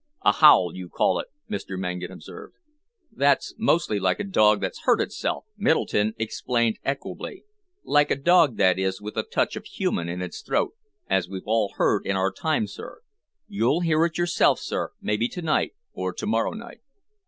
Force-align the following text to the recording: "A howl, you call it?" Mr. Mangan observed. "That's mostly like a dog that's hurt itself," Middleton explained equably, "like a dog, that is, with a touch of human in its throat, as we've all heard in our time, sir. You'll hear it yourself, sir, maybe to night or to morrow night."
"A 0.25 0.31
howl, 0.31 0.71
you 0.73 0.89
call 0.89 1.19
it?" 1.19 1.27
Mr. 1.47 1.77
Mangan 1.77 2.11
observed. 2.11 2.55
"That's 3.11 3.53
mostly 3.59 3.99
like 3.99 4.19
a 4.19 4.23
dog 4.23 4.59
that's 4.59 4.81
hurt 4.85 4.99
itself," 4.99 5.45
Middleton 5.55 6.15
explained 6.17 6.79
equably, 6.83 7.43
"like 7.83 8.09
a 8.09 8.15
dog, 8.15 8.57
that 8.57 8.79
is, 8.79 8.99
with 8.99 9.15
a 9.15 9.21
touch 9.21 9.55
of 9.55 9.65
human 9.65 10.09
in 10.09 10.23
its 10.23 10.41
throat, 10.41 10.73
as 11.07 11.29
we've 11.29 11.45
all 11.45 11.73
heard 11.75 12.07
in 12.07 12.15
our 12.15 12.31
time, 12.31 12.65
sir. 12.65 13.01
You'll 13.47 13.81
hear 13.81 14.03
it 14.05 14.17
yourself, 14.17 14.57
sir, 14.57 14.91
maybe 15.01 15.27
to 15.27 15.41
night 15.43 15.75
or 15.93 16.13
to 16.13 16.25
morrow 16.25 16.53
night." 16.53 16.81